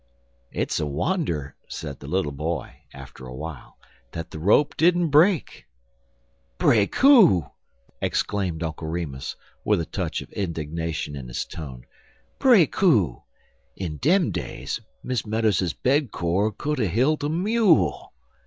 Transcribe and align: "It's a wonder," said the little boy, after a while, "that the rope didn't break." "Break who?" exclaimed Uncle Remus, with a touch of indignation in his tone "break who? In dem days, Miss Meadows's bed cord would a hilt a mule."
"It's 0.51 0.79
a 0.79 0.85
wonder," 0.87 1.55
said 1.67 1.99
the 1.99 2.07
little 2.07 2.31
boy, 2.31 2.77
after 2.91 3.27
a 3.27 3.35
while, 3.35 3.77
"that 4.13 4.31
the 4.31 4.39
rope 4.39 4.75
didn't 4.75 5.09
break." 5.09 5.67
"Break 6.57 6.95
who?" 6.95 7.45
exclaimed 8.01 8.63
Uncle 8.63 8.87
Remus, 8.87 9.35
with 9.63 9.79
a 9.79 9.85
touch 9.85 10.23
of 10.23 10.31
indignation 10.33 11.15
in 11.15 11.27
his 11.27 11.45
tone 11.45 11.85
"break 12.39 12.75
who? 12.77 13.21
In 13.75 13.97
dem 13.97 14.31
days, 14.31 14.79
Miss 15.03 15.23
Meadows's 15.23 15.73
bed 15.73 16.11
cord 16.11 16.55
would 16.65 16.79
a 16.79 16.87
hilt 16.87 17.21
a 17.23 17.29
mule." 17.29 18.11